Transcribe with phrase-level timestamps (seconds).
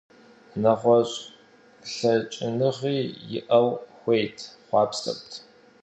[0.61, 1.15] Нэгъуэщӏ
[1.93, 2.97] лъэкӏыныгъи
[3.37, 5.29] иӏэну хуейт, хъуапсэрт.